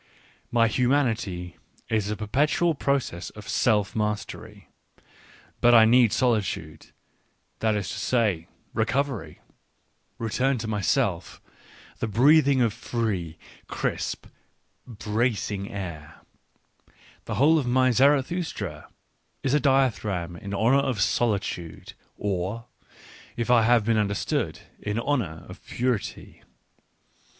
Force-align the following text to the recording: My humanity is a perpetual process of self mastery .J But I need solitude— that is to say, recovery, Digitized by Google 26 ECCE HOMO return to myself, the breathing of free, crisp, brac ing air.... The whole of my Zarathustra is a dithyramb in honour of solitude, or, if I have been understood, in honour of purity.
My 0.59 0.65
humanity 0.67 1.57
is 1.87 2.09
a 2.09 2.17
perpetual 2.17 2.73
process 2.73 3.29
of 3.29 3.47
self 3.47 3.95
mastery 3.95 4.67
.J 4.97 5.03
But 5.61 5.75
I 5.75 5.85
need 5.85 6.11
solitude— 6.11 6.87
that 7.59 7.75
is 7.75 7.87
to 7.89 7.99
say, 7.99 8.47
recovery, 8.73 9.41
Digitized 9.43 10.17
by 10.17 10.17
Google 10.17 10.17
26 10.17 10.17
ECCE 10.17 10.17
HOMO 10.17 10.25
return 10.25 10.57
to 10.57 10.67
myself, 10.67 11.41
the 11.99 12.07
breathing 12.07 12.61
of 12.61 12.73
free, 12.73 13.37
crisp, 13.67 14.25
brac 14.87 15.51
ing 15.51 15.69
air.... 15.71 16.21
The 17.25 17.35
whole 17.35 17.59
of 17.59 17.67
my 17.67 17.91
Zarathustra 17.91 18.89
is 19.43 19.53
a 19.53 19.61
dithyramb 19.61 20.35
in 20.39 20.55
honour 20.55 20.79
of 20.79 20.99
solitude, 20.99 21.93
or, 22.17 22.65
if 23.37 23.51
I 23.51 23.61
have 23.61 23.85
been 23.85 23.99
understood, 23.99 24.61
in 24.81 24.97
honour 24.97 25.45
of 25.47 25.63
purity. 25.63 26.41